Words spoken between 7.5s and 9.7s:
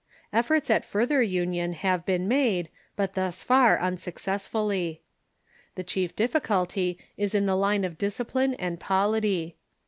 line of discipline and pol ity.